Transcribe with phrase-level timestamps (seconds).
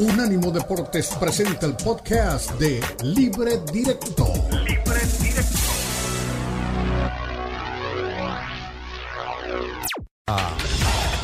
[0.00, 4.32] Unánimo Deportes presenta el podcast de Libre Directo.
[4.64, 5.58] Libre Directo.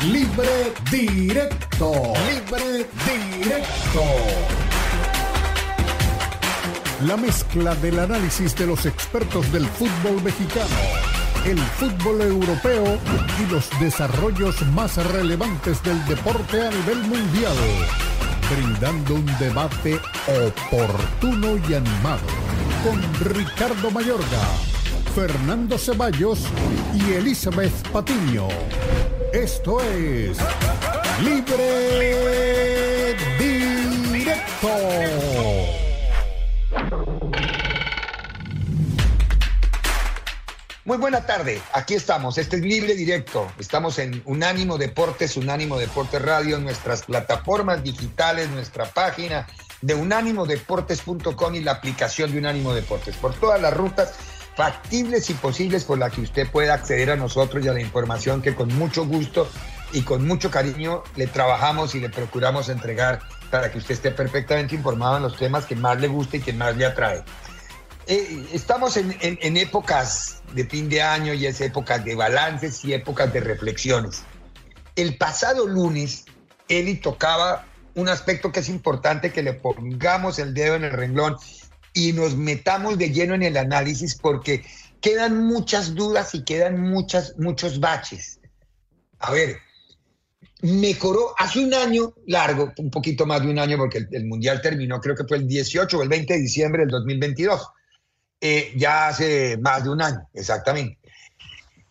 [0.05, 1.91] Libre Directo.
[2.29, 2.87] Libre
[3.41, 4.03] Directo.
[7.01, 10.67] La mezcla del análisis de los expertos del fútbol mexicano,
[11.45, 12.99] el fútbol europeo
[13.39, 17.55] y los desarrollos más relevantes del deporte a nivel mundial
[18.49, 22.27] brindando un debate oportuno y animado
[22.83, 23.01] con
[23.33, 24.47] Ricardo Mayorga,
[25.13, 26.39] Fernando Ceballos
[26.93, 28.47] y Elizabeth Patiño.
[29.33, 30.37] Esto es
[31.23, 35.56] Libre Directo.
[40.87, 46.21] Muy buena tarde, aquí estamos, este es Libre Directo, estamos en Unánimo Deportes, Unánimo Deportes
[46.21, 49.45] Radio, nuestras plataformas digitales, nuestra página
[49.81, 54.13] de unánimodeportes.com y la aplicación de Unánimo Deportes, por todas las rutas
[54.55, 58.41] factibles y posibles por las que usted pueda acceder a nosotros y a la información
[58.41, 59.49] que con mucho gusto
[59.91, 63.19] y con mucho cariño le trabajamos y le procuramos entregar
[63.51, 66.53] para que usted esté perfectamente informado en los temas que más le guste y que
[66.53, 67.25] más le atrae.
[68.09, 73.33] Eh, estamos en, épocas de fin de año y es épocas de balances y épocas
[73.33, 74.23] de reflexiones.
[74.95, 76.23] El pasado lunes,
[76.69, 81.35] Eli tocaba un aspecto que es importante que le pongamos el dedo en el renglón
[81.93, 84.63] y nos metamos de lleno en el análisis porque
[85.01, 88.39] quedan muchas dudas y quedan muchas, muchos baches.
[89.19, 89.57] A ver,
[90.61, 95.01] mejoró hace un año largo, un poquito más de un año porque el Mundial terminó,
[95.01, 97.67] creo que fue el 18 o el 20 de diciembre del 2022
[98.39, 100.99] eh, ya hace más de un año, exactamente.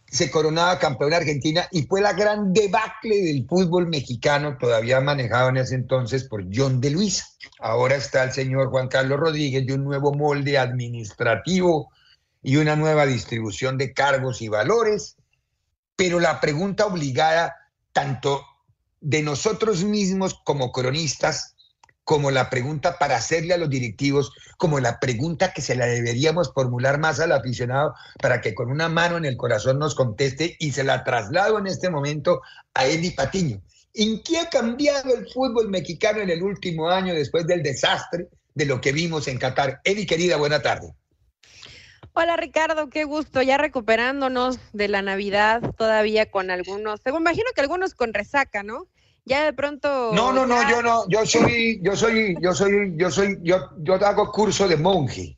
[0.09, 5.57] Se coronaba campeón Argentina y fue la gran debacle del fútbol mexicano, todavía manejado en
[5.57, 7.27] ese entonces por John de Luisa.
[7.59, 11.91] Ahora está el señor Juan Carlos Rodríguez de un nuevo molde administrativo
[12.43, 15.17] y una nueva distribución de cargos y valores.
[15.97, 17.57] Pero la pregunta obligada,
[17.93, 18.45] tanto
[19.01, 21.56] de nosotros mismos como cronistas,
[22.07, 26.53] como la pregunta para hacerle a los directivos, como la pregunta que se la deberíamos
[26.55, 30.71] formular más al aficionado para que con una mano en el corazón nos conteste y
[30.71, 32.43] se la traslado en este momento
[32.75, 33.61] a Eddie Patiño.
[33.93, 38.67] ¿En qué ha cambiado el fútbol mexicano en el último año después del desastre de
[38.67, 39.81] lo que vimos en Qatar?
[39.83, 40.95] Eddie, querida, buena tarde.
[42.13, 47.61] Hola Ricardo, qué gusto, ya recuperándonos de la Navidad todavía con algunos, me imagino que
[47.63, 48.87] algunos con resaca, ¿no?
[49.27, 50.13] Ya de pronto.
[50.15, 53.95] No, no, no, yo no, yo soy, yo soy, yo soy, yo soy, yo, yo
[53.95, 55.37] hago curso de monje.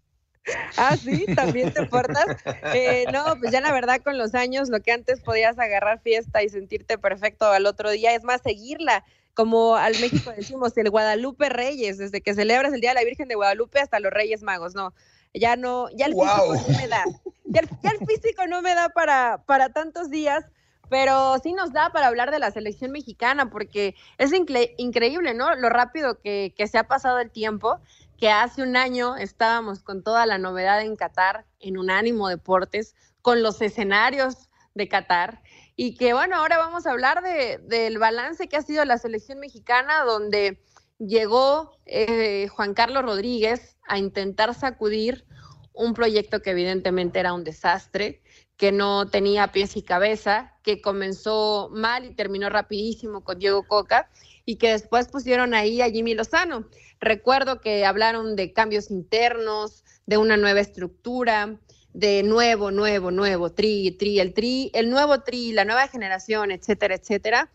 [0.77, 2.27] Ah, sí, también te portas.
[2.75, 6.43] Eh, no, pues ya la verdad con los años, lo que antes podías agarrar fiesta
[6.43, 11.49] y sentirte perfecto al otro día, es más seguirla, como al México decimos, el Guadalupe
[11.49, 14.75] Reyes, desde que celebras el Día de la Virgen de Guadalupe hasta los Reyes Magos,
[14.75, 14.93] no,
[15.33, 17.05] ya no, ya el físico no me da,
[17.45, 20.45] ya el, ya el físico no me da para, para tantos días,
[20.89, 25.55] pero sí nos da para hablar de la selección mexicana, porque es increíble, ¿no?
[25.55, 27.81] Lo rápido que, se ha pasado el tiempo,
[28.17, 33.43] que hace un año estábamos con toda la novedad en Qatar, en Unánimo Deportes, con
[33.43, 35.43] los escenarios de Qatar,
[35.77, 39.39] y que bueno, ahora vamos a hablar de, del balance que ha sido la selección
[39.39, 40.61] mexicana, donde
[40.99, 45.25] llegó eh, Juan Carlos Rodríguez a intentar sacudir
[45.73, 48.21] un proyecto que evidentemente era un desastre,
[48.59, 54.11] que no tenía pies y cabeza, que comenzó mal y terminó rapidísimo con Diego Coca
[54.45, 56.69] y que después pusieron ahí a Jimmy Lozano.
[57.01, 61.57] Recuerdo que hablaron de cambios internos, de una nueva estructura,
[61.93, 66.97] de nuevo, nuevo, nuevo, tri, tri, el tri, el nuevo tri, la nueva generación, etcétera,
[66.97, 67.53] etcétera.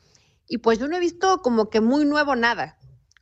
[0.48, 2.78] Y pues yo no he visto como que muy nuevo nada,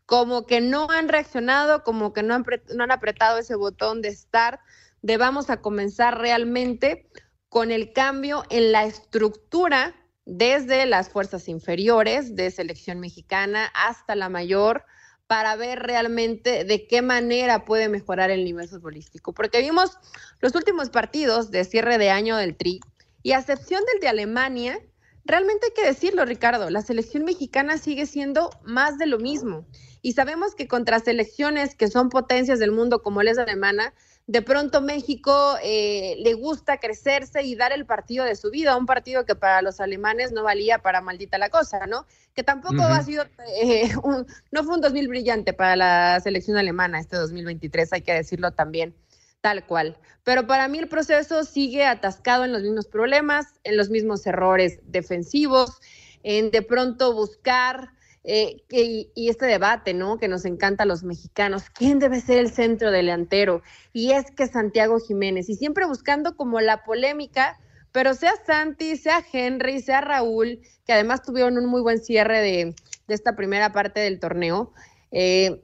[0.05, 4.13] como que no han reaccionado, como que no han, no han apretado ese botón de
[4.13, 4.59] start,
[5.01, 7.09] de vamos a comenzar realmente
[7.51, 9.93] con el cambio en la estructura
[10.25, 14.85] desde las fuerzas inferiores de selección mexicana hasta la mayor
[15.27, 19.33] para ver realmente de qué manera puede mejorar el nivel futbolístico.
[19.33, 19.97] Porque vimos
[20.39, 22.79] los últimos partidos de cierre de año del Tri
[23.21, 24.79] y a excepción del de Alemania,
[25.25, 29.67] realmente hay que decirlo, Ricardo, la selección mexicana sigue siendo más de lo mismo.
[30.01, 33.93] Y sabemos que contra selecciones que son potencias del mundo como la es alemana,
[34.27, 38.85] de pronto México eh, le gusta crecerse y dar el partido de su vida, un
[38.85, 42.05] partido que para los alemanes no valía para maldita la cosa, ¿no?
[42.33, 43.25] Que tampoco ha sido,
[43.61, 43.91] eh,
[44.51, 48.95] no fue un 2000 brillante para la selección alemana este 2023, hay que decirlo también
[49.41, 49.97] tal cual.
[50.23, 54.79] Pero para mí el proceso sigue atascado en los mismos problemas, en los mismos errores
[54.85, 55.79] defensivos,
[56.23, 57.91] en de pronto buscar
[58.23, 60.17] eh, y, este debate, ¿no?
[60.17, 61.69] Que nos encanta a los mexicanos.
[61.69, 63.61] ¿Quién debe ser el centro delantero?
[63.93, 67.59] Y es que Santiago Jiménez, y siempre buscando como la polémica,
[67.91, 72.75] pero sea Santi, sea Henry, sea Raúl, que además tuvieron un muy buen cierre de,
[73.07, 74.71] de esta primera parte del torneo.
[75.11, 75.61] Eh,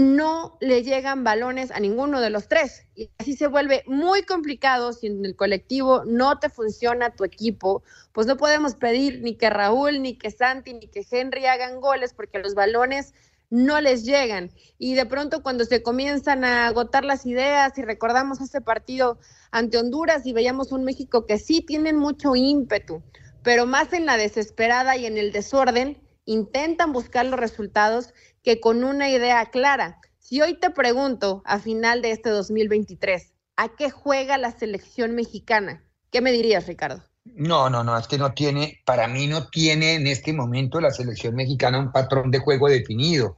[0.00, 2.86] no le llegan balones a ninguno de los tres.
[2.94, 7.82] Y así se vuelve muy complicado si en el colectivo no te funciona tu equipo,
[8.12, 12.14] pues no podemos pedir ni que Raúl, ni que Santi, ni que Henry hagan goles
[12.14, 13.12] porque los balones
[13.50, 14.50] no les llegan.
[14.78, 19.18] Y de pronto cuando se comienzan a agotar las ideas y recordamos ese partido
[19.50, 23.02] ante Honduras y veíamos un México que sí tienen mucho ímpetu,
[23.42, 28.84] pero más en la desesperada y en el desorden, intentan buscar los resultados que con
[28.84, 30.00] una idea clara.
[30.18, 35.84] Si hoy te pregunto a final de este 2023, ¿a qué juega la selección mexicana?
[36.10, 37.02] ¿Qué me dirías, Ricardo?
[37.24, 40.90] No, no, no, es que no tiene, para mí no tiene en este momento la
[40.90, 43.36] selección mexicana un patrón de juego definido.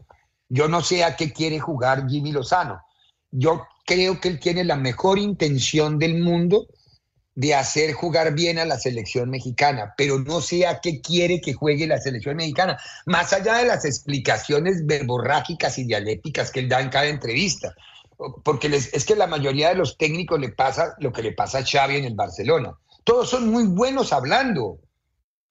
[0.48, 2.80] Yo no sé a qué quiere jugar Jimmy Lozano.
[3.30, 6.66] Yo creo que él tiene la mejor intención del mundo
[7.34, 11.54] de hacer jugar bien a la selección mexicana, pero no sé a qué quiere que
[11.54, 16.80] juegue la selección mexicana, más allá de las explicaciones verborrágicas y dialécticas que él da
[16.80, 17.74] en cada entrevista,
[18.44, 21.64] porque es que la mayoría de los técnicos le pasa lo que le pasa a
[21.64, 22.74] Xavi en el Barcelona.
[23.04, 24.78] Todos son muy buenos hablando,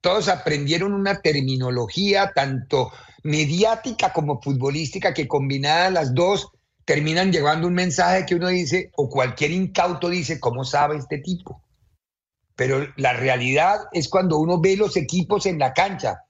[0.01, 2.91] todos aprendieron una terminología tanto
[3.23, 6.49] mediática como futbolística que combinadas las dos
[6.85, 11.61] terminan llevando un mensaje que uno dice, o cualquier incauto dice, ¿cómo sabe este tipo?
[12.61, 16.25] Pero la realidad es cuando uno ve los equipos en la cancha.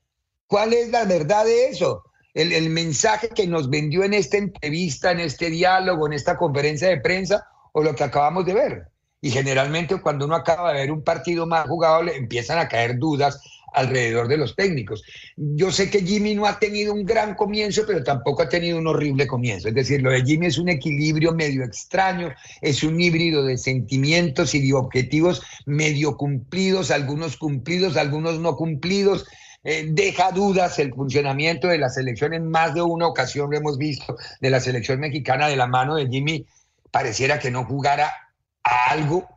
[0.47, 2.05] ¿Cuál es la verdad de eso?
[2.33, 7.01] El, mensaje que nos vendió en esta entrevista, en este diálogo, en esta conferencia de
[7.01, 8.87] prensa, o lo que acabamos de ver.
[9.19, 13.41] Y generalmente cuando uno acaba de ver un partido más jugado, empiezan a caer dudas
[13.73, 15.03] alrededor de los técnicos.
[15.35, 18.87] Yo sé que Jimmy no ha tenido un gran comienzo, pero tampoco ha tenido un
[18.87, 19.69] horrible comienzo.
[19.69, 24.53] Es decir, lo de Jimmy es un equilibrio medio extraño, es un híbrido de sentimientos
[24.55, 29.25] y de objetivos medio cumplidos, algunos cumplidos, algunos no cumplidos.
[29.63, 32.33] Eh, deja dudas el funcionamiento de la selección.
[32.33, 35.95] En más de una ocasión lo hemos visto de la selección mexicana de la mano
[35.95, 36.45] de Jimmy.
[36.89, 38.11] Pareciera que no jugara
[38.63, 39.27] a algo,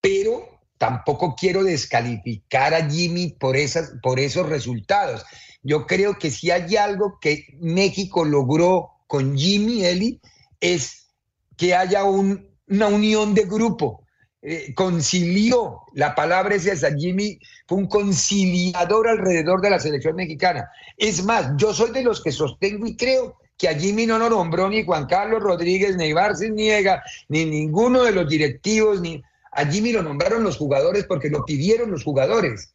[0.00, 5.24] pero tampoco quiero descalificar a Jimmy por, esas, por esos resultados.
[5.62, 10.20] Yo creo que si hay algo que México logró con Jimmy Eli
[10.60, 11.08] es
[11.56, 14.02] que haya una unión de grupo.
[14.42, 20.70] Eh, concilió, la palabra es esa, Jimmy fue un conciliador alrededor de la selección mexicana.
[20.96, 24.30] Es más, yo soy de los que sostengo y creo que a Jimmy no lo
[24.30, 29.20] nombró ni Juan Carlos Rodríguez, ni Barces Niega, ni ninguno de los directivos, ni
[29.56, 32.74] a Jimmy lo nombraron los jugadores porque lo pidieron los jugadores.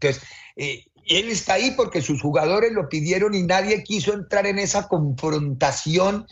[0.00, 0.22] Entonces,
[0.56, 4.88] eh, él está ahí porque sus jugadores lo pidieron y nadie quiso entrar en esa
[4.88, 6.26] confrontación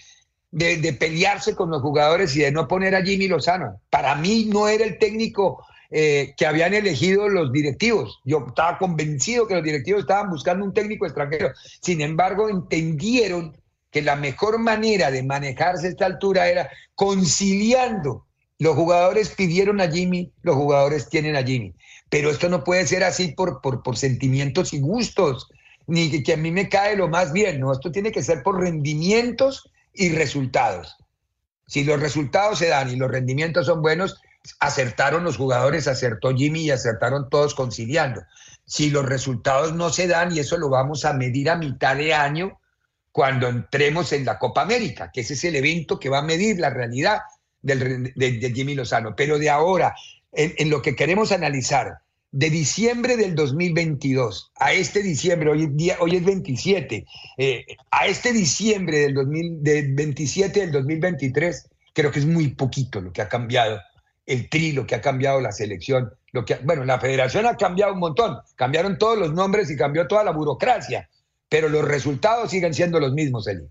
[0.51, 3.81] de, pelearse con los jugadores y de no poner a Jimmy Lozano.
[3.91, 8.21] Para mí no era el técnico eh, que habían elegido los directivos.
[8.25, 11.53] Yo estaba convencido que los directivos estaban buscando un técnico extranjero.
[11.83, 13.57] Sin embargo, entendieron
[13.91, 18.27] que la mejor manera de manejarse a esta altura era conciliando
[18.61, 21.75] los jugadores pidieron a Jimmy, los jugadores tienen a Jimmy.
[22.11, 25.49] Pero esto no puede ser así por, por, sentimientos y gustos,
[25.87, 28.61] ni que, a mí me cae lo más bien, no, esto tiene que ser por
[28.61, 30.99] rendimientos y resultados.
[31.67, 34.21] Si los resultados se dan y los rendimientos son buenos,
[34.59, 38.21] acertaron los jugadores, acertó Jimmy y acertaron todos conciliando.
[38.67, 42.13] Si los resultados no se dan, y eso lo vamos a medir a mitad de
[42.13, 42.61] año,
[43.11, 46.61] cuando entremos en la Copa América, que ese es el evento que va a medir
[46.61, 47.21] la realidad
[47.63, 49.15] de, Jimmy Lozano.
[49.17, 49.95] Pero de ahora,
[50.33, 51.99] en, lo que queremos analizar,
[52.33, 57.05] de diciembre del 2022 a este diciembre, hoy, día, hoy es 27,
[57.39, 63.23] eh, a este diciembre del 2027 del 2023, creo que es muy poquito lo que
[63.23, 63.81] ha cambiado
[64.27, 67.95] el tri, lo que ha cambiado la selección, lo que, bueno, la federación ha cambiado
[67.95, 71.09] un montón, cambiaron todos los nombres y cambió toda la burocracia,
[71.49, 73.69] pero los resultados siguen siendo los mismos, Eli.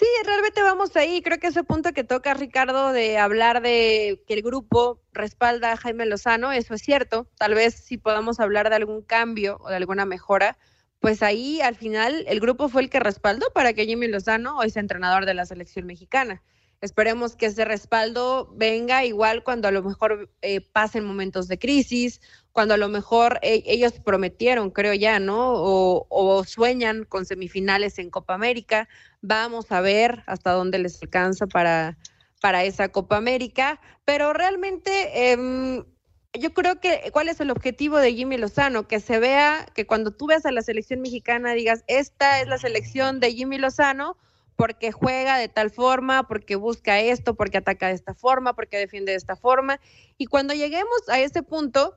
[0.00, 1.20] Sí, realmente vamos ahí.
[1.20, 5.76] Creo que ese punto que toca Ricardo de hablar de que el grupo respalda a
[5.76, 7.28] Jaime Lozano, eso es cierto.
[7.36, 10.56] Tal vez si podamos hablar de algún cambio o de alguna mejora,
[11.00, 14.70] pues ahí al final el grupo fue el que respaldó para que Jimmy Lozano hoy
[14.70, 16.42] sea entrenador de la selección mexicana.
[16.80, 22.22] Esperemos que ese respaldo venga igual cuando a lo mejor eh, pasen momentos de crisis,
[22.52, 25.52] cuando a lo mejor eh, ellos prometieron, creo ya, ¿no?
[25.52, 28.88] O, sueñan con semifinales en Copa América.
[29.20, 31.96] Vamos a ver hasta dónde les alcanza para,
[32.40, 33.80] para esa Copa América.
[34.04, 35.84] Pero realmente em,
[36.32, 40.10] yo creo que cuál es el objetivo de Jimmy Lozano, que se vea, que cuando
[40.10, 44.16] tú ves a la selección mexicana digas, esta es la selección de Jimmy Lozano
[44.56, 49.12] porque juega de tal forma, porque busca esto, porque ataca de esta forma, porque defiende
[49.12, 49.80] de esta forma.
[50.18, 51.96] Y cuando lleguemos a ese punto,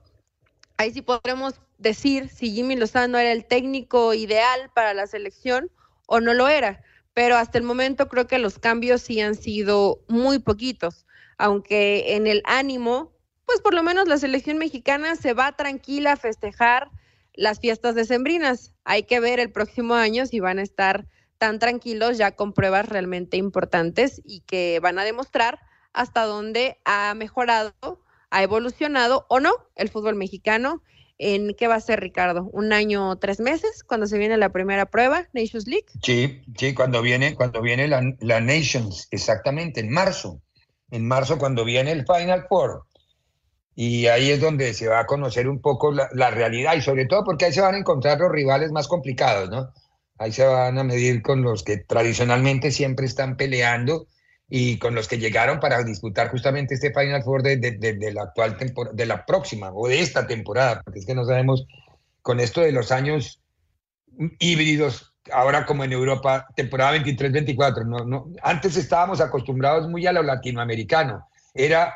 [0.77, 5.69] ahí sí podremos decir si Jimmy Lozano era el técnico ideal para la selección
[6.07, 6.81] o no lo era.
[7.13, 11.05] Pero hasta el momento creo que los cambios sí han sido muy poquitos,
[11.37, 13.13] aunque en el ánimo
[13.45, 16.89] pues por lo menos la selección mexicana se va tranquila a festejar
[17.33, 18.73] las fiestas decembrinas.
[18.83, 22.87] Hay que ver el próximo año si van a estar tan tranquilos ya con pruebas
[22.87, 25.59] realmente importantes y que van a demostrar
[25.91, 27.73] hasta dónde ha mejorado,
[28.33, 30.81] ha evolucionado o no el fútbol mexicano.
[31.19, 32.49] ¿En qué va a ser, Ricardo?
[32.51, 35.85] ¿Un año, tres meses, cuando se viene la primera prueba, Nations League?
[36.01, 40.41] Sí, sí, cuando viene, cuando viene la, la Nations, exactamente, en marzo.
[40.89, 42.85] En marzo, cuando viene el Final Four
[43.75, 47.23] y ahí es donde se va a conocer un poco la, realidad y sobre todo
[47.23, 49.71] porque ahí se van a encontrar los rivales más complicados, ¿no?
[50.19, 54.07] Ahí se van a medir con los que tradicionalmente siempre están peleando
[54.49, 58.57] y con los que llegaron para disputar justamente este Final Four de, de, la actual
[58.57, 61.65] temporada, de la próxima o de esta temporada, porque es que no sabemos
[62.21, 63.41] con esto de los años
[64.39, 70.21] híbridos, ahora como en Europa, temporada 23-24, no, no, antes estábamos acostumbrados muy a lo
[70.21, 71.95] latinoamericano, era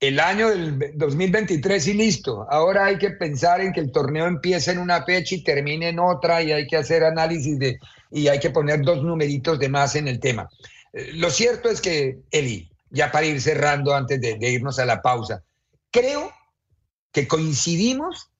[0.00, 2.46] el año del 2023 y listo.
[2.50, 5.98] Ahora hay que pensar en que el torneo empiece en una fecha y termine en
[5.98, 7.78] otra y hay que hacer análisis de
[8.10, 10.48] y hay que poner dos numeritos de más en el tema.
[10.92, 15.02] Eh, lo cierto es que, Eli, ya para ir cerrando antes de, irnos a la
[15.02, 15.42] pausa,
[15.90, 16.32] creo
[17.12, 18.30] que coincidimos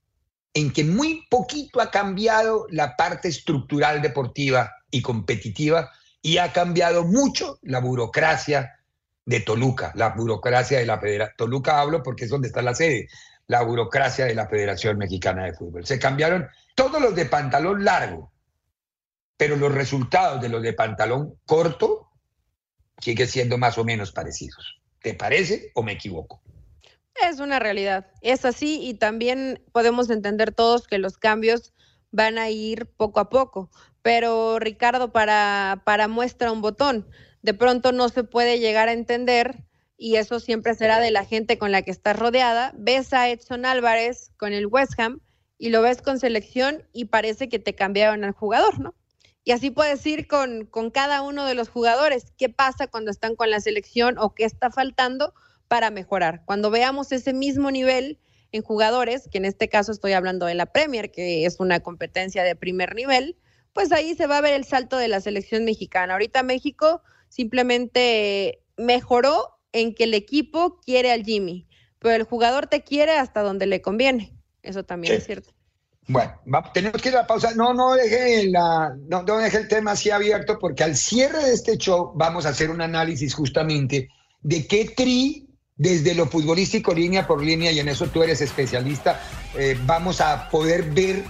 [0.55, 5.91] en que muy poquito ha cambiado la parte estructural deportiva y competitiva
[6.23, 8.77] y ha cambiado mucho la burocracia
[9.25, 11.37] de Toluca, la burocracia de la Federación.
[11.37, 13.09] Toluca hablo porque es donde está la sede,
[13.47, 15.87] la burocracia de la Federación Mexicana de Fútbol.
[15.87, 18.33] Se cambiaron todos los de pantalón largo,
[19.37, 22.00] pero los resultados de los de pantalón corto
[23.01, 24.81] siguen siendo más o menos parecidos.
[25.03, 26.43] ¿Te parece o me equivoco?
[27.29, 31.75] Es una realidad, es así y también podemos entender todos que los cambios
[32.11, 33.71] van a ir poco a poco.
[34.03, 37.09] Pero Ricardo, para, para muestra un botón,
[37.43, 39.65] de pronto no se puede llegar a entender
[39.97, 42.73] y eso siempre será de la gente con la que estás rodeada.
[42.77, 45.21] Ves a Edson Álvarez con el West Ham
[45.59, 48.95] y lo ves con selección y parece que te cambiaron al jugador, ¿no?
[49.51, 52.33] Y así puedes ir con, con cada uno de los jugadores.
[52.39, 55.35] ¿Qué pasa cuando están con la selección o qué está faltando
[55.67, 56.45] para mejorar?
[56.45, 58.21] Cuando veamos ese mismo nivel
[58.53, 62.45] en jugadores, que en este caso estoy hablando de la Premier, que es una competencia
[62.45, 63.37] de primer nivel,
[63.73, 66.13] pues ahí se va a ver el salto de la selección mexicana.
[66.13, 71.67] Ahorita México simplemente mejoró en que el equipo quiere al Jimmy,
[71.99, 74.33] pero el jugador te quiere hasta donde le conviene.
[74.63, 75.51] Eso también es cierto.
[76.07, 76.35] Bueno,
[76.75, 77.53] tenemos que ir a la pausa.
[77.55, 81.55] No, no deje, la, no, no deje el tema así abierto porque al cierre de
[81.55, 84.09] este show vamos a hacer un análisis justamente
[84.43, 89.19] de qué tri desde lo futbolístico línea por línea, y en eso tú eres especialista,
[89.57, 91.25] eh, vamos a poder ver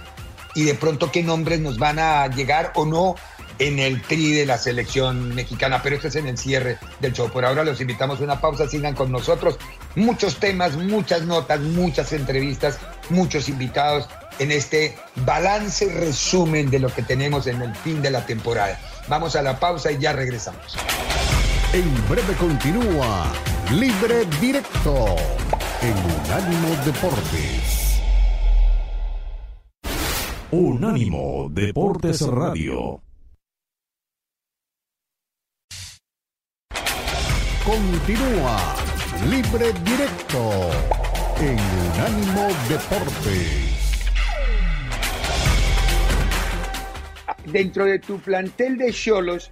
[0.55, 3.15] y de pronto qué nombres nos van a llegar o no
[3.59, 7.31] en el tri de la selección mexicana, pero este es en el cierre del show.
[7.31, 9.57] Por ahora los invitamos a una pausa, sigan con nosotros.
[9.95, 12.77] Muchos temas, muchas notas, muchas entrevistas,
[13.09, 18.25] muchos invitados en este balance resumen de lo que tenemos en el fin de la
[18.25, 18.79] temporada.
[19.07, 20.77] Vamos a la pausa y ya regresamos.
[21.73, 23.31] En breve continúa
[23.71, 25.15] Libre Directo
[25.81, 28.01] en Unánimo Deportes.
[30.51, 33.01] Unánimo Deportes Radio.
[37.65, 38.75] Continúa
[39.29, 40.71] Libre Directo
[41.39, 43.70] en Unánimo Deportes.
[47.45, 49.49] Dentro de tu plantel de Cholos,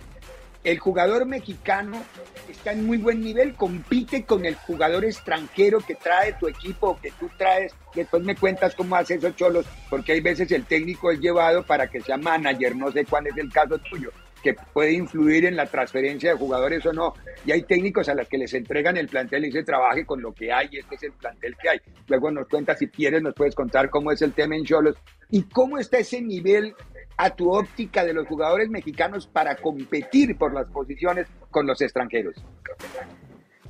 [0.63, 2.03] el jugador mexicano
[2.49, 6.99] está en muy buen nivel, compite con el jugador extranjero que trae tu equipo o
[6.99, 7.73] que tú traes.
[7.95, 11.87] Después me cuentas cómo hace esos cholos, porque hay veces el técnico es llevado para
[11.87, 15.65] que sea manager, no sé cuál es el caso tuyo que puede influir en la
[15.65, 17.13] transferencia de jugadores o no.
[17.45, 20.33] Y hay técnicos a los que les entregan el plantel y se trabaje con lo
[20.33, 21.79] que hay, este es el plantel que hay.
[22.07, 24.95] Luego nos cuentas, si quieres, nos puedes contar cómo es el tema en Cholos
[25.29, 26.73] y cómo está ese nivel
[27.19, 32.33] a tu óptica de los jugadores mexicanos para competir por las posiciones con los extranjeros.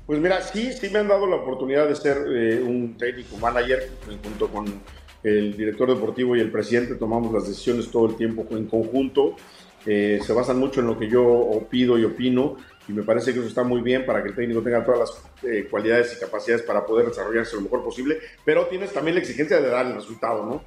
[0.06, 3.90] Pues mira, sí, sí me han dado la oportunidad de ser eh, un técnico manager
[4.24, 4.66] junto con
[5.24, 9.36] el director deportivo y el presidente, tomamos las decisiones todo el tiempo en conjunto.
[9.84, 13.40] Eh, se basan mucho en lo que yo pido y opino y me parece que
[13.40, 16.62] eso está muy bien para que el técnico tenga todas las eh, cualidades y capacidades
[16.62, 20.46] para poder desarrollarse lo mejor posible, pero tienes también la exigencia de dar el resultado,
[20.46, 20.62] ¿no?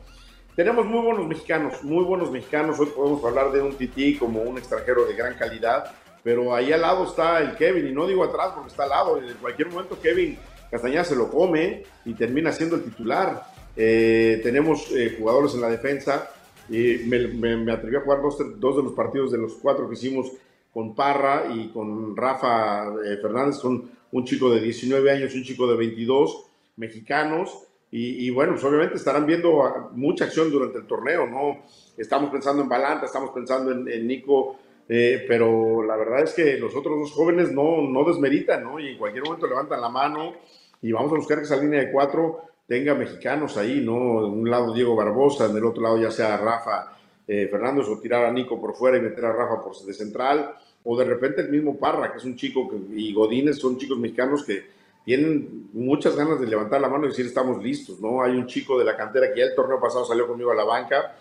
[0.54, 2.78] Tenemos muy buenos mexicanos, muy buenos mexicanos.
[2.78, 5.90] Hoy podemos hablar de un Titi como un extranjero de gran calidad,
[6.22, 9.16] pero ahí al lado está el Kevin, y no digo atrás porque está al lado.
[9.16, 10.36] En cualquier momento Kevin
[10.70, 13.44] Castañeda se lo come y termina siendo el titular.
[13.74, 16.28] Eh, tenemos eh, jugadores en la defensa.
[16.68, 20.32] Y me, atreví a jugar dos, dos, de los partidos de los cuatro que hicimos
[20.70, 25.44] con Parra y con Rafa eh, Fernández, con un chico de 19 años y un
[25.44, 31.26] chico de 22, mexicanos y, bueno, pues obviamente estarán viendo mucha acción durante el torneo,
[31.26, 31.62] ¿no?
[31.98, 34.56] Estamos pensando en Balanta, estamos pensando en, Nico,
[34.88, 38.80] eh, pero la verdad es que los otros dos jóvenes no, no desmeritan, ¿no?
[38.80, 40.32] Y en cualquier momento levantan la mano
[40.80, 44.26] y vamos a buscar que esa línea de cuatro tenga mexicanos ahí, ¿no?
[44.26, 46.96] En un lado Diego Barbosa, en el otro lado ya sea Rafa
[47.28, 50.54] eh, Fernández o tirar a Nico por fuera y meter a Rafa por de central,
[50.82, 54.44] o de repente el mismo Parra, que es un chico, y Godínez son chicos mexicanos
[54.44, 54.64] que
[55.04, 58.22] tienen muchas ganas de levantar la mano y decir estamos listos, ¿no?
[58.22, 60.64] Hay un chico de la cantera que ya el torneo pasado salió conmigo a la
[60.64, 61.16] banca,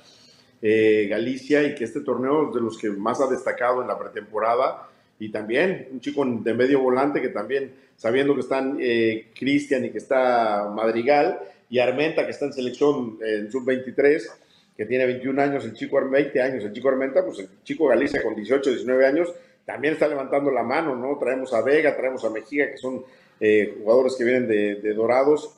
[0.61, 3.97] eh, Galicia, y que este torneo es de los que más ha destacado en la
[3.97, 4.88] pretemporada,
[5.19, 9.89] y también un chico de medio volante que también, sabiendo que están eh, Cristian y
[9.89, 14.29] que está Madrigal, y Armenta que está en selección en sub-23,
[14.75, 18.21] que tiene 21 años, el chico 20 años, el chico Armenta, pues el chico Galicia
[18.21, 19.33] con 18, 19 años,
[19.65, 21.17] también está levantando la mano, ¿no?
[21.17, 23.03] Traemos a Vega, traemos a Mejía, que son
[23.43, 25.57] eh, jugadores que vienen de, Dorados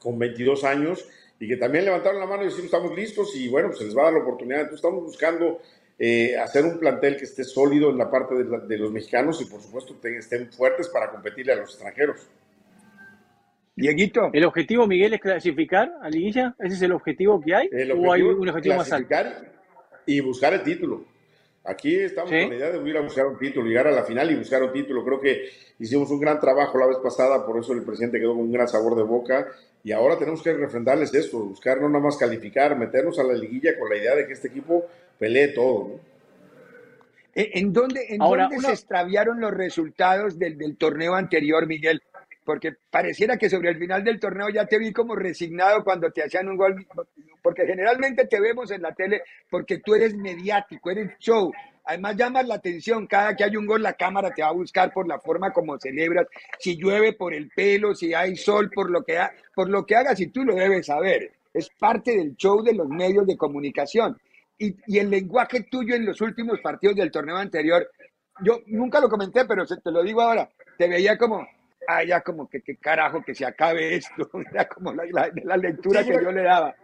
[0.00, 1.06] con 22 años
[1.38, 3.96] y que también levantaron la mano y decimos estamos listos y bueno, pues se les
[3.96, 4.60] va a dar la oportunidad.
[4.60, 5.60] Entonces estamos buscando
[5.98, 9.60] eh, hacer un plantel que esté sólido en la parte de, los mexicanos y por
[9.60, 12.26] supuesto estén fuertes para competirle a los extranjeros.
[13.76, 14.30] Dieguito.
[14.32, 16.56] ¿El objetivo, Miguel, es clasificar a Liguilla?
[16.58, 17.68] ¿Ese es el objetivo que hay?
[17.96, 19.14] ¿O hay un objetivo más alto?
[20.06, 21.04] Y buscar el título.
[21.64, 24.30] Aquí estamos con la idea de ir a buscar un título, llegar a la final
[24.30, 25.04] y buscar un título.
[25.04, 28.44] Creo que hicimos un gran trabajo la vez pasada, por eso el presidente quedó con
[28.44, 29.48] un gran sabor de boca.
[29.84, 33.78] Y ahora tenemos que refrendarles esto, buscar no nada más calificar, meternos a la liguilla
[33.78, 34.86] con la idea de que este equipo
[35.18, 36.00] pelee todo.
[37.34, 42.02] ¿En dónde, en dónde se extraviaron los resultados del, del torneo anterior, Miguel?
[42.48, 46.22] Porque pareciera que sobre el final del torneo ya te vi como resignado cuando te
[46.22, 46.86] hacían un gol,
[47.42, 51.52] porque generalmente te vemos en la tele porque tú eres mediático, eres show.
[51.84, 54.94] Además llamas la atención, cada que hay un gol la cámara te va a buscar
[54.94, 56.26] por la forma como celebras,
[56.58, 59.18] si llueve por el pelo, si hay sol, por lo que,
[59.54, 61.30] por lo que hagas y tú lo debes saber.
[61.52, 64.18] Es parte del show de los medios de comunicación.
[64.56, 67.90] Y, y el lenguaje tuyo en los últimos partidos del torneo anterior,
[68.40, 71.46] yo nunca lo comenté, pero te lo digo ahora, te veía como,
[71.88, 76.04] ah, ya como que qué carajo que se acabe esto, ya como la, la, lectura
[76.04, 76.74] que yo le daba.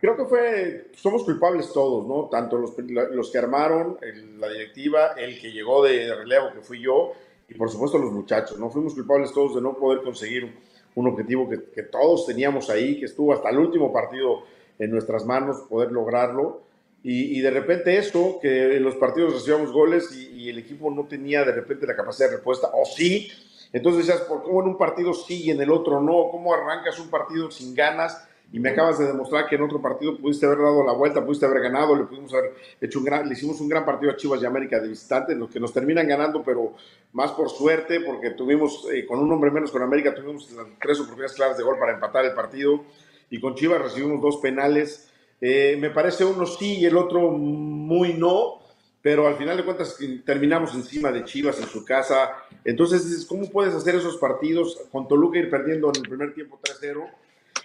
[0.00, 2.28] Creo que fue, somos culpables todos, ¿no?
[2.28, 3.98] Tanto los, los que armaron,
[4.38, 7.12] la directiva, el que llegó de, relevo, que fui yo,
[7.48, 8.68] y por supuesto los muchachos, ¿no?
[8.68, 10.52] Fuimos culpables todos de no poder conseguir
[10.96, 14.42] un objetivo que, que todos teníamos ahí, que estuvo hasta el último partido
[14.78, 16.62] en nuestras manos, poder lograrlo.
[17.04, 20.88] Y, y, de repente eso, que en los partidos recibíamos goles y, y, el equipo
[20.90, 23.28] no tenía de repente la capacidad de respuesta, o sí,
[23.72, 26.28] entonces decías, ¿por cómo en un partido sí y en el otro no?
[26.30, 28.28] ¿Cómo arrancas un partido sin ganas?
[28.52, 31.46] Y me acabas de demostrar que en otro partido pudiste haber dado la vuelta, pudiste
[31.46, 34.42] haber ganado, le pudimos haber hecho un gran, le hicimos un gran partido a Chivas
[34.42, 36.74] de América de visitante, los que nos terminan ganando, pero
[37.14, 41.32] más por suerte, porque tuvimos, eh, con un hombre menos con América, tuvimos tres oportunidades
[41.32, 42.84] claras de gol para empatar el partido,
[43.30, 45.10] y con Chivas recibimos dos penales.
[45.40, 48.61] Eh, me parece uno sí y el otro muy no,
[49.02, 52.30] pero al final de cuentas terminamos encima de Chivas en su casa.
[52.64, 57.10] Entonces, ¿cómo puedes hacer esos partidos con Toluca ir perdiendo en el primer tiempo 3-0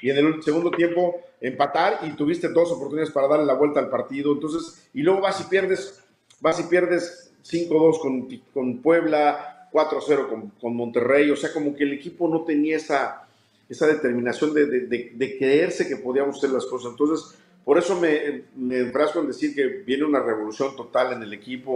[0.02, 3.90] y en el segundo tiempo empatar y tuviste dos oportunidades para darle la vuelta al
[3.90, 4.34] partido?
[4.34, 6.04] Entonces, y luego vas y pierdes,
[6.42, 11.84] vas y pierdes 5-2 con, con, Puebla, 4-0 con, con, Monterrey, o sea, como que
[11.84, 13.28] el equipo no tenía esa,
[13.70, 16.92] esa determinación de, de, de, de creerse que podíamos hacer las cosas.
[16.92, 17.38] Entonces,
[17.68, 21.74] por eso me, me enfrasco en decir que viene una revolución total en el equipo,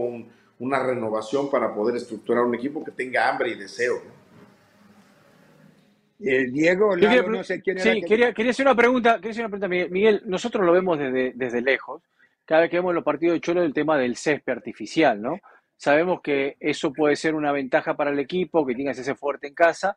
[0.59, 4.01] una renovación para poder estructurar un equipo que tenga hambre y deseo.
[6.21, 7.91] Eh, Diego, no sé quién era.
[7.91, 10.21] Sí, quería, hacer una pregunta, quería hacer una pregunta, Miguel.
[10.27, 12.01] nosotros lo vemos desde, desde lejos.
[12.45, 15.41] Cada vez que vemos los partidos de Cholo, el tema del césped artificial, ¿no?
[15.75, 19.55] Sabemos que eso puede ser una ventaja para el equipo, que tengas ese fuerte en
[19.55, 19.93] casa,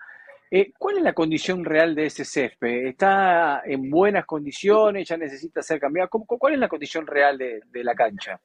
[0.51, 2.87] eh, ¿Cuál es la condición real de ese césped?
[2.87, 5.09] ¿Está en buenas condiciones?
[5.09, 6.09] ¿Ya necesita ser cambiado?
[6.09, 8.41] ¿Cuál es la condición real de, la cancha?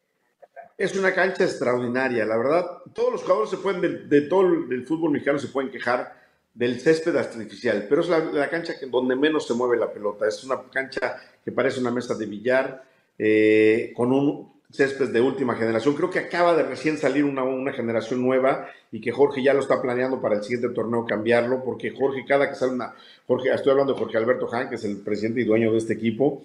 [0.78, 2.66] Es una cancha extraordinaria, la verdad.
[2.94, 6.18] Todos los jugadores se pueden, de, todo el fútbol mexicano se pueden quejar
[6.54, 10.28] del césped artificial, pero es la, cancha que, donde menos se mueve la pelota.
[10.28, 12.84] Es una cancha que parece una mesa de billar,
[13.18, 15.96] eh, con un césped de última generación.
[15.96, 19.62] Creo que acaba de recién salir una, una, generación nueva y que Jorge ya lo
[19.62, 22.94] está planeando para el siguiente torneo cambiarlo, porque Jorge, cada que sale una,
[23.28, 25.94] Jorge, estoy hablando de Jorge Alberto Han, que es el presidente y dueño de este
[25.94, 26.44] equipo,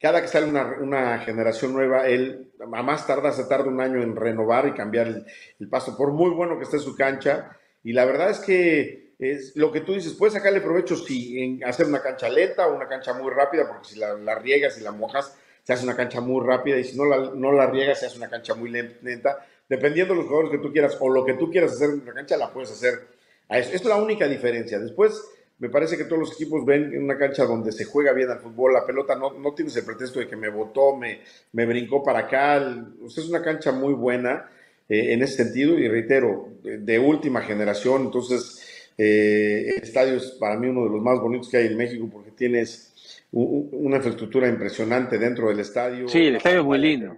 [0.00, 4.02] cada que sale una, una generación nueva, él a más tarda se tarda un año
[4.02, 5.26] en renovar y cambiar el,
[5.58, 7.56] el paso, por muy bueno que esté su cancha.
[7.82, 11.64] Y la verdad es que es lo que tú dices, puedes sacarle provecho si en
[11.64, 14.82] hacer una cancha lenta o una cancha muy rápida, porque si la, la riegas y
[14.82, 17.98] la mojas, se hace una cancha muy rápida y si no la, no la riegas,
[17.98, 19.44] se hace una cancha muy lenta.
[19.68, 22.14] Dependiendo de los jugadores que tú quieras o lo que tú quieras hacer en la
[22.14, 23.00] cancha, la puedes hacer.
[23.48, 24.78] Esto es la única diferencia.
[24.78, 25.20] Después,
[25.58, 28.38] me parece que todos los equipos ven en una cancha donde se juega bien al
[28.38, 32.04] fútbol, la pelota no, no tienes el pretexto de que me botó, me, me brincó
[32.04, 32.64] para acá.
[33.00, 34.48] Usted es una cancha muy buena
[34.88, 38.02] eh, en ese sentido y reitero, de, última generación.
[38.02, 41.76] Entonces, eh, el estadio es para mí uno de los más bonitos que hay en
[41.76, 42.92] México porque tienes
[43.32, 46.08] una infraestructura impresionante dentro del estadio.
[46.08, 47.16] Sí, el estadio es muy lindo.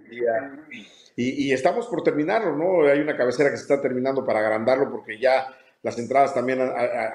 [1.15, 2.87] Y, y, estamos por terminarlo, ¿no?
[2.87, 5.47] Hay una cabecera que se está terminando para agrandarlo porque ya
[5.81, 6.59] las entradas también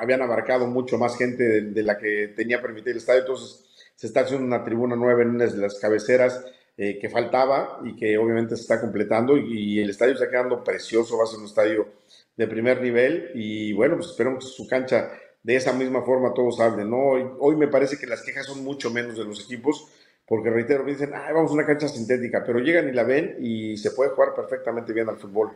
[0.01, 4.21] habían abarcado mucho más gente de, la que tenía permitido el estadio, entonces se está
[4.21, 6.45] haciendo una tribuna nueva en una de las cabeceras
[6.77, 11.19] eh, que faltaba y que obviamente se está completando y, el estadio está quedando precioso,
[11.19, 11.89] va a ser un estadio
[12.37, 15.11] de primer nivel y bueno, pues esperamos que su cancha
[15.45, 16.97] de esa misma forma todos hablen, ¿no?
[16.97, 19.87] Hoy, hoy me parece que las quejas son mucho menos de los equipos,
[20.27, 23.37] porque reitero, me dicen, Ay, vamos a una cancha sintética, pero llegan y la ven
[23.39, 25.53] y se puede jugar perfectamente bien al fútbol.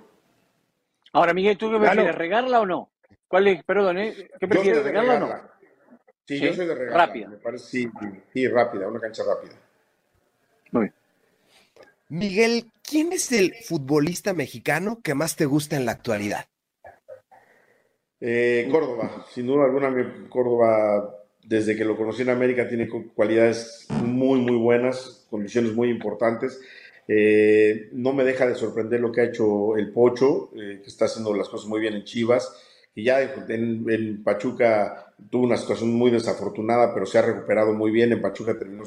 [1.14, 2.90] Ahora, Miguel, ¿tú qué prefieres, regarla o no?
[3.26, 3.64] ¿Cuál es?
[3.64, 4.30] Perdón, ¿eh?
[4.38, 5.40] ¿qué prefieres, regarla, o no?
[6.26, 7.06] Sí, yo soy de regarla.
[7.06, 7.28] Rápida.
[7.28, 7.90] Me parece, sí,
[8.34, 9.54] sí, rápida, una cancha rápida.
[10.70, 10.94] Muy bien.
[12.10, 16.46] Miguel, ¿quién es el futbolista mexicano que más te gusta en la actualidad?
[18.20, 24.40] Eh, Córdoba, sin duda alguna, Córdoba, desde que lo conocí en América, tiene cualidades muy,
[24.40, 26.60] muy buenas, condiciones muy importantes.
[27.06, 31.06] Eh, no me deja de sorprender lo que ha hecho el Pocho, eh, que está
[31.06, 32.52] haciendo las cosas muy bien en Chivas
[32.98, 38.10] y ya en, Pachuca tuvo una situación muy desafortunada, pero se ha recuperado muy bien.
[38.10, 38.82] En Pachuca terminó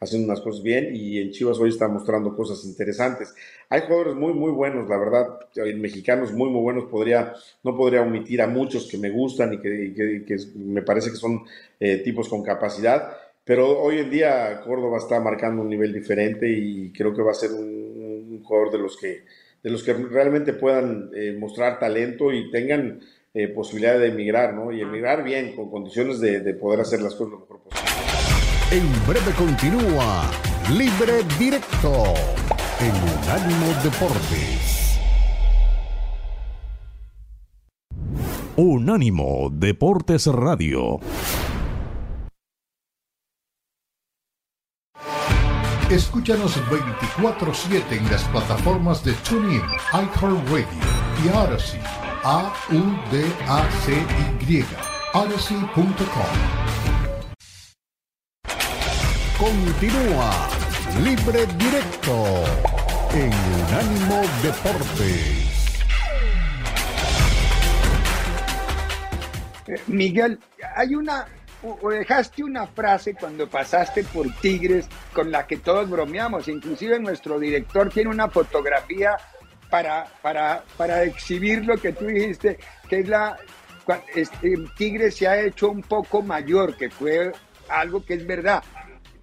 [0.00, 3.32] haciendo unas cosas bien y en Chivas hoy está mostrando cosas interesantes.
[3.68, 5.38] Hay jugadores muy, muy buenos, la verdad,
[5.76, 6.86] mexicanos muy, muy buenos.
[6.86, 11.44] Podría, no podría omitir a muchos que me gustan y que, me parece que son
[11.78, 13.16] eh, tipos con capacidad.
[13.44, 17.34] Pero hoy en día Córdoba está marcando un nivel diferente y creo que va a
[17.34, 19.22] ser un, jugador de los que
[19.62, 22.98] de los que realmente puedan eh, mostrar talento y tengan
[23.34, 24.72] eh, posibilidad de emigrar, ¿no?
[24.72, 27.90] Y emigrar bien, con condiciones de, de poder hacer las cosas lo mejor posible.
[28.70, 30.30] En breve continúa
[30.70, 32.14] Libre Directo
[32.80, 34.98] en Unánimo Deportes.
[38.56, 41.00] Unánimo Deportes Radio.
[45.90, 50.66] Escúchanos 24-7 en las plataformas de TuneIn, iHeartRadio
[51.22, 53.84] y Odyssey a-U-D-A-C-Y.
[55.14, 55.96] Odyssey.com.
[59.38, 60.30] Continúa
[61.02, 62.44] Libre Directo
[63.12, 63.32] en
[63.66, 65.82] Unánimo Deportes.
[69.66, 70.38] Eh, Miguel,
[70.76, 71.26] hay una
[71.62, 77.38] o dejaste una frase cuando pasaste por Tigres con la que todos bromeamos, inclusive nuestro
[77.38, 79.16] director tiene una fotografía
[79.72, 82.58] para, para, para exhibir lo que tú dijiste,
[82.90, 83.38] que es la...
[84.14, 87.32] Este, Tigre se ha hecho un poco mayor, que fue
[87.70, 88.62] algo que es verdad.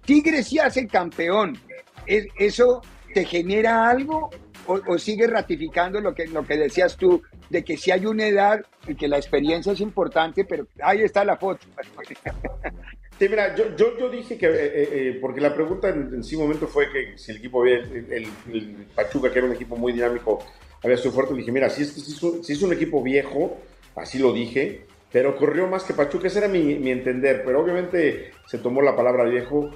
[0.04, 1.56] Tigre sí hace campeón.
[2.04, 2.82] ¿Es, ¿Eso
[3.14, 4.28] te genera algo
[4.66, 8.26] o, o, sigue ratificando lo que, lo que decías tú, de que si hay una
[8.26, 11.64] edad y que la experiencia es importante, pero ahí está la foto.
[13.20, 16.66] Sí, mira, yo, yo, dije que, eh, eh, eh, porque la pregunta en, sí momento
[16.66, 20.42] fue que si el equipo había, el, Pachuca, que era un equipo muy dinámico,
[20.82, 23.58] había sido fuerte, dije, mira, si es, si es, un, equipo viejo,
[23.94, 28.30] así lo dije, pero corrió más que Pachuca, ese era mi, mi entender, pero obviamente
[28.46, 29.68] se tomó la palabra viejo.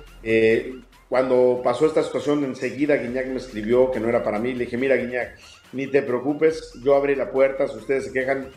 [1.11, 4.79] cuando pasó esta situación, enseguida Guiñac me escribió que no era para mí, le dije,
[4.79, 5.37] mira Guiñac,
[5.75, 8.49] ni te preocupes, yo abrí la puerta, si ustedes se quejan,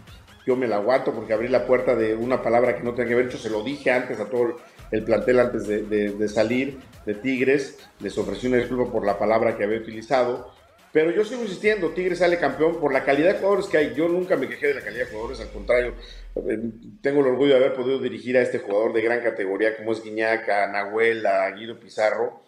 [0.46, 3.16] yo me la aguanto porque abrí la puerta de una palabra que no tenía que
[3.16, 4.56] ver, hecho se lo dije antes a todo
[4.92, 9.64] el plantel antes de, salir de Tigres, les ofrecí una disculpa por la palabra que
[9.64, 10.52] había utilizado,
[10.92, 14.08] pero yo sigo insistiendo, Tigres sale campeón por la calidad de jugadores que hay, yo
[14.08, 15.94] nunca me quejé de la calidad de jugadores, al contrario,
[16.36, 16.60] eh,
[17.02, 20.04] tengo el orgullo de haber podido dirigir a este jugador de gran categoría como es
[20.04, 22.44] Guiñaca, Nahuel, a Guido Pizarro,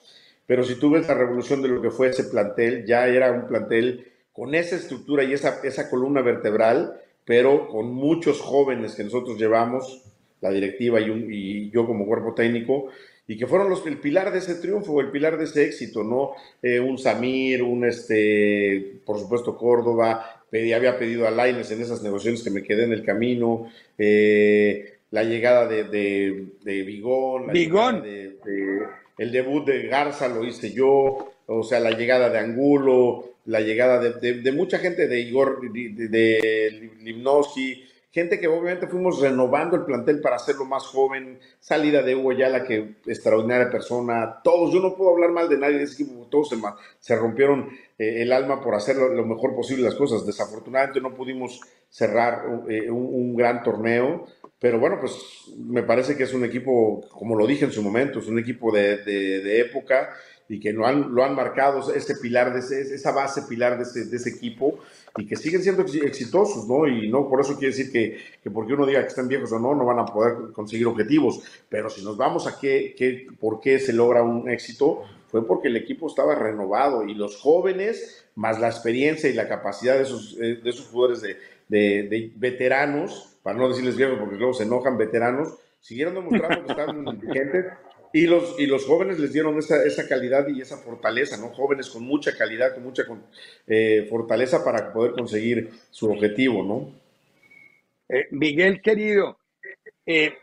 [0.48, 3.48] pero si tú ves la revolución de lo que fue ese plantel, ya era un
[3.48, 9.38] plantel con esa estructura y esa, esa columna vertebral, pero con muchos jóvenes que nosotros
[9.38, 10.09] llevamos,
[10.42, 12.88] la directiva y, yo como cuerpo técnico,
[13.28, 16.32] y que fueron los, el pilar de ese triunfo, el pilar de ese éxito, ¿no?
[16.64, 22.02] Eh, un Samir, un, este, por supuesto, Córdoba, pedí, había pedido a Laines en esas
[22.02, 27.52] negociaciones que me quedé en el camino, eh, la llegada de, de, de Vigón,
[29.18, 34.00] el debut de Garza lo hice yo, o sea, la llegada de Angulo, la llegada
[34.00, 37.14] de, mucha gente, de Igor, de, de
[38.12, 42.64] gente que obviamente fuimos renovando el plantel para hacerlo más joven, salida de Hugo Yala,
[42.64, 46.50] que extraordinaria persona, todos, yo no puedo hablar mal de nadie de ese equipo, todos
[46.50, 46.58] se,
[47.00, 51.62] se rompieron eh, el alma por hacer lo, mejor posible las cosas, desafortunadamente no pudimos
[51.90, 54.26] cerrar eh, un, gran torneo,
[54.60, 55.16] pero bueno, pues
[55.58, 58.72] me parece que es un equipo, como lo dije en su momento, es un equipo
[58.72, 60.10] de, de época
[60.50, 64.06] y que lo han, lo han marcado, ese pilar, de esa base pilar de ese,
[64.06, 64.80] de ese, equipo,
[65.16, 66.88] y que siguen siendo exitosos, ¿no?
[66.88, 69.60] Y no por eso quiere decir que, que, porque uno diga que están viejos o
[69.60, 73.62] no, no van a poder conseguir objetivos, pero si nos vamos a qué, qué, por
[73.62, 78.60] qué se logra un éxito, fue porque el equipo estaba renovado y los jóvenes, más
[78.60, 83.56] la experiencia y la capacidad de esos, eh, de esos jugadores de, de, veteranos, para
[83.56, 87.66] no decirles viejos porque luego se enojan, veteranos, siguieron demostrando que estaban inteligentes
[88.12, 91.50] y los, y los jóvenes les dieron esa, esa calidad y esa fortaleza, ¿no?
[91.50, 93.04] Jóvenes con mucha calidad, con mucha
[93.68, 96.94] eh, fortaleza para poder conseguir su objetivo, ¿no?
[98.10, 99.40] Eh, Miguel, querido,
[100.06, 100.34] eh,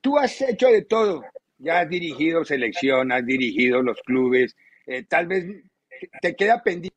[0.00, 1.24] tú has hecho de todo.
[1.58, 4.54] Ya has dirigido selección, has dirigido los clubes.
[5.08, 5.46] tal vez
[6.20, 6.96] te queda pendiente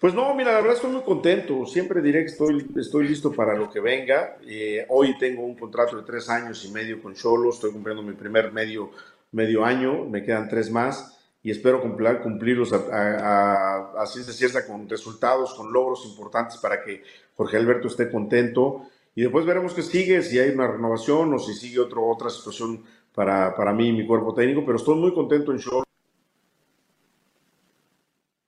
[0.00, 1.64] pues no, mira, la verdad estoy muy contento.
[1.66, 4.36] Siempre diré que estoy, estoy listo para lo que venga.
[4.46, 7.50] Eh, hoy tengo un contrato de tres años y medio con Cholo.
[7.50, 8.90] Estoy cumpliendo mi primer medio,
[9.32, 10.04] medio año.
[10.04, 16.04] Me quedan tres más y espero cumplir, cumplirlos así se cierta con resultados, con logros
[16.04, 17.02] importantes para que
[17.36, 18.88] Jorge Alberto esté contento.
[19.14, 22.84] Y después veremos qué sigue, si hay una renovación o si sigue otro, otra situación
[23.14, 24.62] para, para mí y mi cuerpo técnico.
[24.66, 25.84] Pero estoy muy contento en Cholo.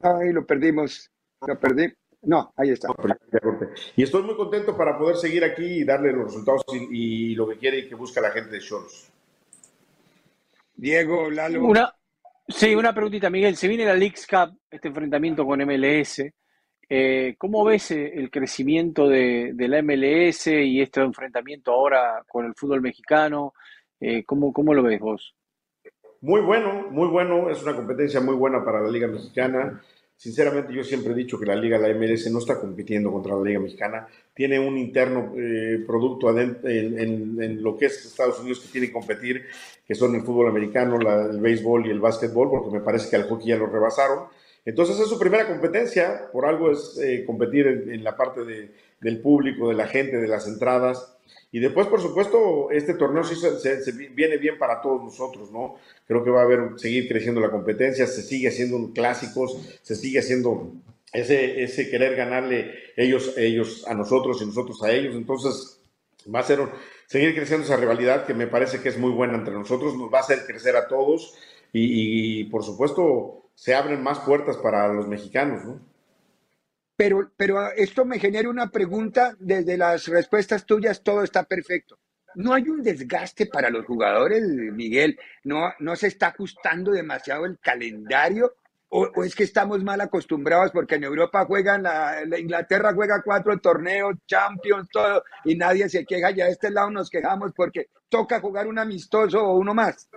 [0.00, 1.10] Ay, lo perdimos.
[1.46, 1.92] Lo perdí.
[2.22, 2.88] No, ahí está.
[3.96, 7.56] Y estoy muy contento para poder seguir aquí y darle los resultados y, lo que
[7.56, 9.08] quiere y que busca la gente de Cholos.
[10.74, 11.64] Diego, Lalo.
[11.64, 11.92] Una,
[12.48, 13.56] sí, una preguntita, Miguel.
[13.56, 16.22] Se viene la Leagues Cup, este enfrentamiento con MLS.
[16.90, 22.54] Eh, ¿Cómo ves eh, el crecimiento de, la MLS y este enfrentamiento ahora con el
[22.54, 23.54] fútbol mexicano?
[24.00, 25.34] Eh, ¿cómo, ¿Cómo lo ves vos?
[26.20, 27.48] Muy bueno, muy bueno.
[27.48, 29.80] Es una competencia muy buena para la Liga Mexicana.
[30.18, 33.44] Sinceramente, yo siempre he dicho que la Liga, la MLS, no está compitiendo contra la
[33.44, 34.08] Liga Mexicana.
[34.34, 39.44] Tiene un interno eh, producto en, lo que es Estados Unidos que tiene que competir,
[39.86, 43.28] que son el fútbol americano, el béisbol y el básquetbol, porque me parece que al
[43.28, 44.24] hockey ya lo rebasaron.
[44.64, 48.40] Entonces es su primera competencia, por algo es eh, competir en, la parte
[49.00, 51.16] del público, de la gente, de las entradas.
[51.50, 55.76] Y después, por supuesto, este torneo sí se, viene bien para todos nosotros, ¿no?
[56.06, 60.18] Creo que va a haber, seguir creciendo la competencia, se sigue haciendo clásicos, se sigue
[60.18, 60.72] haciendo
[61.12, 65.14] ese, ese querer ganarle ellos, ellos a nosotros y nosotros a ellos.
[65.14, 65.80] Entonces,
[66.32, 66.60] va a ser
[67.06, 70.18] seguir creciendo esa rivalidad que me parece que es muy buena entre nosotros, nos va
[70.18, 71.34] a hacer crecer a todos
[71.72, 75.87] y, y por supuesto, se abren más puertas para los mexicanos, ¿no?
[76.98, 81.96] Pero, pero esto me genera una pregunta, desde las respuestas tuyas todo está perfecto.
[82.34, 85.16] ¿No hay un desgaste para los jugadores, Miguel?
[85.44, 88.52] ¿No, no se está ajustando demasiado el calendario?
[88.88, 94.16] ¿O, es que estamos mal acostumbrados porque en Europa juegan, la, Inglaterra juega cuatro torneos,
[94.26, 98.66] Champions, todo, y nadie se queja, y a este lado nos quejamos porque toca jugar
[98.66, 100.10] un amistoso o uno más?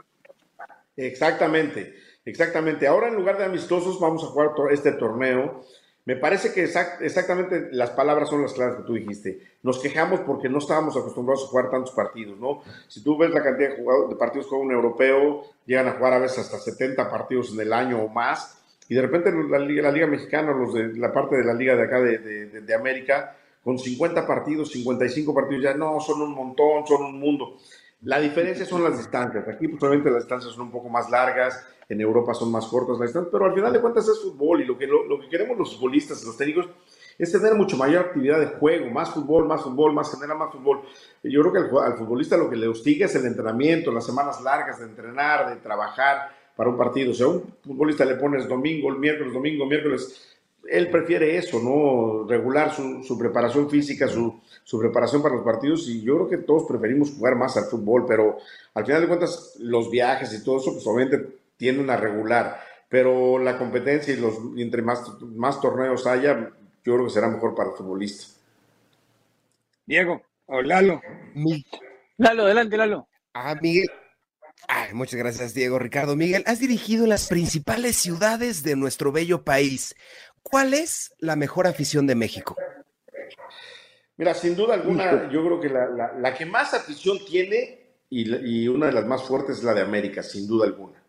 [0.98, 1.94] Exactamente,
[2.26, 2.88] exactamente.
[2.88, 5.64] Ahora en lugar de amistosos vamos a jugar este torneo
[6.12, 9.40] me parece que exactamente las palabras son las claras que tú dijiste.
[9.64, 12.64] Nos quejamos porque no estábamos acostumbrados a jugar tantos partidos, ¿no?
[12.90, 16.20] Si tú ves la cantidad de, partidos que juega un europeo, llegan a jugar a
[16.20, 19.92] veces hasta 70 partidos en el año o más, y de repente la Liga, la
[19.94, 23.38] Liga Mexicana, los de la parte de la Liga de acá de, de, de América,
[23.64, 27.58] con 50 partidos, 55 partidos, ya no, son un montón, son un mundo.
[28.04, 29.48] La diferencia son las distancias.
[29.48, 33.10] Aquí, pues, las distancias son un poco más largas, en Europa son más cortas las
[33.10, 35.76] distancias, pero al final de cuentas es fútbol y lo que, lo, que queremos los
[35.76, 36.68] futbolistas, los técnicos,
[37.18, 40.82] es tener mucho mayor actividad de juego, más fútbol, más fútbol, más generar más fútbol.
[41.22, 44.80] Yo creo que al, futbolista lo que le hostiga es el entrenamiento, las semanas largas
[44.80, 47.12] de entrenar, de trabajar para un partido.
[47.12, 51.60] O sea, a un futbolista le pones domingo, el miércoles, domingo, miércoles, él prefiere eso,
[51.62, 52.28] ¿no?
[52.28, 56.64] Regular su, preparación física, su, su, preparación para los partidos y yo creo que todos
[56.68, 58.38] preferimos jugar más al fútbol, pero
[58.74, 63.38] al final de cuentas los viajes y todo eso, pues obviamente tienden a regular, pero
[63.38, 66.52] la competencia y los entre más, más torneos haya,
[66.84, 68.26] yo creo que será mejor para el futbolista.
[69.86, 71.02] Diego, o Lalo.
[72.18, 73.08] Lalo, adelante, Lalo.
[73.34, 73.90] Ah, Miguel.
[74.68, 75.80] Ay, muchas gracias, Diego.
[75.80, 79.96] Ricardo Miguel, has dirigido las principales ciudades de nuestro bello país.
[80.44, 82.56] ¿Cuál es la mejor afición de México?
[84.22, 88.86] Mira, sin duda alguna, yo creo que la, que más afición tiene y, y, una
[88.86, 91.04] de las más fuertes es la de América, sin duda alguna.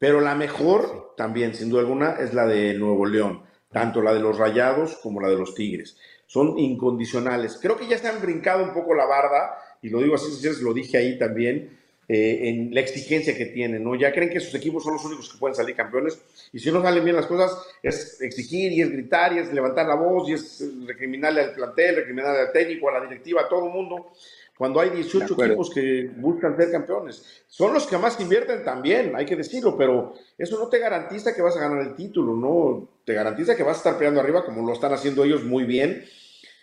[0.00, 4.18] Pero la mejor también, sin duda alguna, es la de Nuevo León, tanto la de
[4.18, 5.96] los Rayados como la de los Tigres.
[6.26, 7.56] Son incondicionales.
[7.62, 10.74] Creo que ya se han brincado un poco la barda, y lo digo así, lo
[10.74, 11.78] dije ahí también,
[12.12, 13.94] eh, en la exigencia que tienen, ¿no?
[13.94, 16.20] Ya creen que sus equipos son los únicos que pueden salir campeones
[16.52, 19.86] y si no salen bien las cosas es exigir y es gritar y es levantar
[19.86, 23.66] la voz y es recriminarle al plantel, recriminarle al técnico, a la directiva, a todo
[23.66, 24.10] el mundo.
[24.58, 29.24] Cuando hay 18 equipos que buscan ser campeones, son los que más invierten también, hay
[29.24, 33.14] que decirlo, pero eso no te garantiza que vas a ganar el título, no te
[33.14, 36.04] garantiza que vas a estar peleando arriba como lo están haciendo ellos muy bien,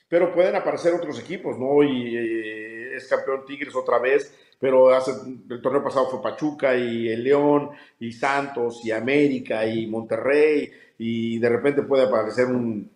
[0.10, 1.84] pero pueden aparecer otros equipos, ¿no?
[1.84, 5.12] Y eh, es campeón Tigres otra vez, pero hace,
[5.50, 11.38] el torneo pasado fue Pachuca y el León y Santos y América y Monterrey y
[11.38, 12.90] de repente puede aparecer un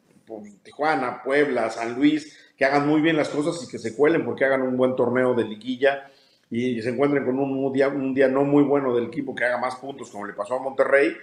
[0.63, 4.45] Tijuana, Puebla, San Luis, que hagan muy bien las cosas y que se cuelen porque
[4.45, 6.09] hagan un buen torneo de liguilla
[6.49, 9.57] y se encuentren con un día, un día no muy bueno del equipo que haga
[9.57, 11.13] más puntos como le pasó a Monterrey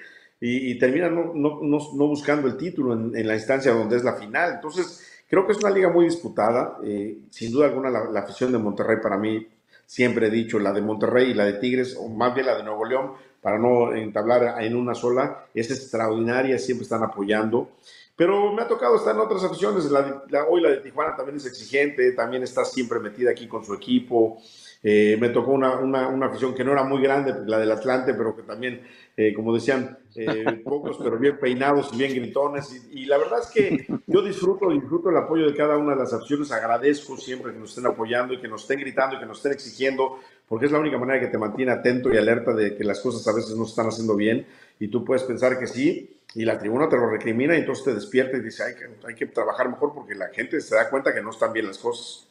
[0.40, 4.52] y, terminan no, no, no, buscando el título en, la instancia donde es la final.
[4.54, 6.78] Entonces, creo que es una liga muy disputada.
[6.84, 9.44] Eh, sin duda alguna, la afición de Monterrey para mí
[9.88, 12.62] siempre he dicho, la de Monterrey y la de Tigres, o más bien la de
[12.62, 17.70] Nuevo León, para no entablar en una sola, es extraordinaria, siempre están apoyando.
[18.14, 21.46] Pero me ha tocado estar en otras aficiones, la, hoy la de Tijuana también es
[21.46, 24.42] exigente, también está siempre metida aquí con su equipo.
[24.80, 28.36] Eh, me tocó una, una, afición que no era muy grande, la del Atlante, pero
[28.36, 28.80] que también,
[29.16, 32.86] eh, como decían, eh, pocos, pero bien peinados y bien gritones.
[32.92, 36.12] Y, la verdad es que yo disfruto, disfruto el apoyo de cada una de las
[36.12, 36.52] aficiones.
[36.52, 39.52] Agradezco siempre que nos estén apoyando y que nos estén gritando y que nos estén
[39.52, 43.00] exigiendo, porque es la única manera que te mantiene atento y alerta de que las
[43.00, 44.46] cosas a veces no se están haciendo bien.
[44.78, 47.94] Y tú puedes pensar que sí, y la tribuna te lo recrimina y entonces te
[47.94, 51.12] despierta y dice, hay que, hay que trabajar mejor porque la gente se da cuenta
[51.12, 52.28] que no están bien las cosas.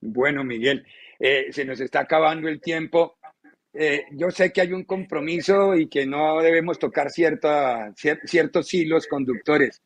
[0.00, 0.84] Bueno, Miguel,
[1.18, 3.16] eh, se nos está acabando el tiempo.
[3.72, 9.06] Eh, yo sé que hay un compromiso y que no debemos tocar cierta, ciertos hilos
[9.06, 9.82] conductores.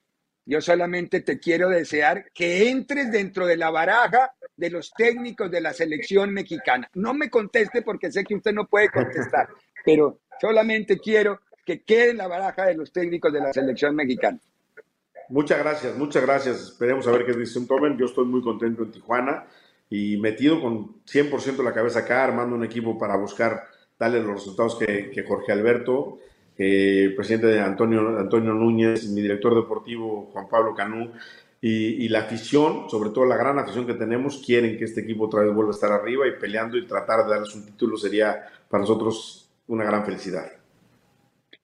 [0.46, 5.60] Yo solamente te quiero desear que entres dentro de la baraja de los técnicos de
[5.60, 6.88] la selección mexicana.
[6.94, 9.48] No me conteste porque sé que usted no puede contestar,
[9.84, 14.38] pero solamente quiero que quede en la baraja de los técnicos de la selección mexicana.
[15.28, 16.60] Muchas gracias, muchas gracias.
[16.60, 17.96] Esperemos a ver qué dice un Tomen.
[17.96, 19.46] Yo estoy muy contento en Tijuana
[19.90, 23.64] y metido con 100% la cabeza acá, armando un equipo para buscar
[23.98, 26.18] darle los resultados que, Jorge Alberto,
[26.56, 31.10] el presidente de Antonio, Antonio Núñez, mi director deportivo Juan Pablo Canú,
[31.62, 35.42] y, la afición, sobre todo la gran afición que tenemos, quieren que este equipo otra
[35.42, 38.80] vez vuelva a estar arriba y peleando y tratar de darles un título sería para
[38.80, 40.59] nosotros una gran felicidad.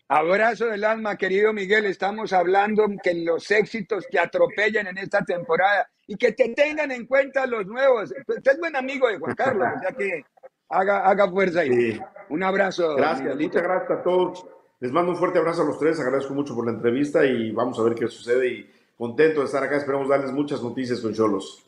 [0.09, 1.87] Abrazo del alma, querido Miguel.
[1.87, 7.07] Estamos hablando que los éxitos te atropellan en esta temporada y que te tengan en
[7.07, 8.15] cuenta los nuevos.
[8.27, 10.25] Usted es buen amigo de Juan Carlos, o sea que
[10.69, 12.01] haga, haga fuerza ahí.
[12.29, 12.95] Un abrazo.
[12.95, 14.47] Gracias, muchas gracias a todos.
[14.79, 17.79] Les mando un fuerte abrazo a los tres, agradezco mucho por la entrevista y vamos
[17.81, 21.67] a ver qué sucede y contento de estar acá, esperamos darles muchas noticias con Cholos.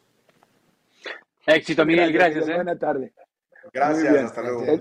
[1.45, 2.49] Éxito, Miguel, gracias.
[2.49, 2.55] ¿eh?
[2.55, 3.13] Buena tarde.
[3.73, 4.79] Gracias, hasta luego.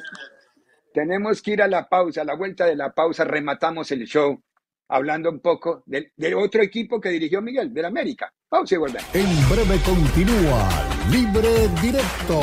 [0.97, 4.41] Tenemos que ir a la pausa, a la vuelta de la pausa rematamos el show
[4.89, 8.33] hablando un poco del, otro equipo que dirigió Miguel, del América.
[8.49, 9.13] Pausa y volvemos.
[9.13, 10.67] En breve continúa
[11.11, 12.41] Libre Directo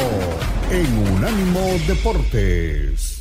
[0.70, 3.13] en Unánimo Deportes.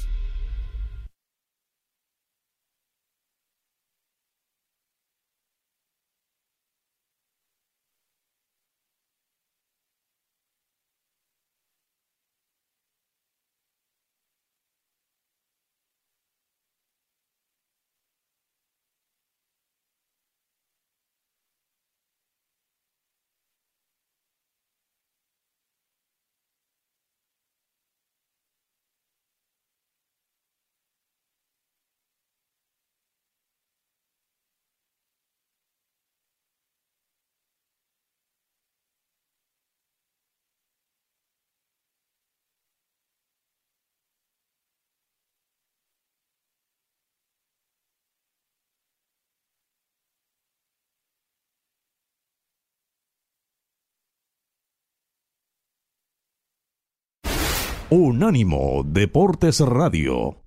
[57.95, 60.41] Unánimo Deportes Radio.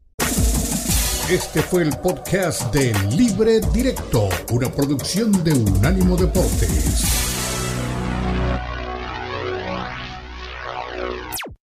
[1.31, 7.36] Este fue el podcast de Libre Directo, una producción de Unánimo Deportes.